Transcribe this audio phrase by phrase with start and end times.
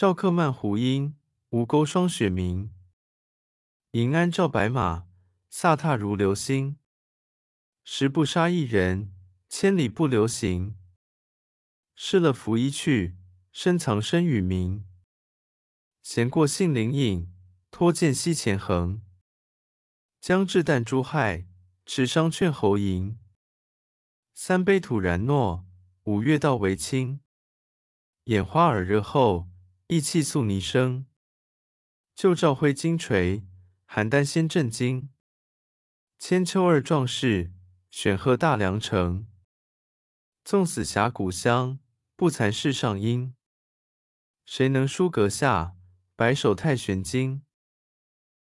[0.00, 1.16] 赵客漫胡缨，
[1.48, 2.72] 吴钩霜雪明。
[3.90, 5.08] 银鞍照白马，
[5.50, 6.76] 飒沓如流星。
[7.82, 9.12] 十步杀一人，
[9.48, 10.76] 千里不留行。
[11.96, 13.16] 失了拂衣去，
[13.50, 14.86] 深藏身与名。
[16.00, 17.34] 闲过杏林隐，
[17.72, 19.02] 脱剑西前横。
[20.20, 21.48] 将至旦珠害，
[21.84, 23.16] 持觞劝侯嬴。
[24.32, 25.66] 三杯吐然诺，
[26.04, 27.18] 五岳道为轻。
[28.26, 29.48] 眼花耳热后，
[29.90, 31.06] 意气肃泥声。
[32.14, 33.46] 旧照挥金锤，
[33.88, 35.08] 邯郸先震惊。
[36.18, 37.54] 千秋二壮士，
[37.90, 39.26] 选贺大梁城。
[40.44, 41.78] 纵死峡谷乡，
[42.14, 43.34] 不惭世上英。
[44.44, 45.74] 谁能书阁下，
[46.14, 47.40] 白首太玄经？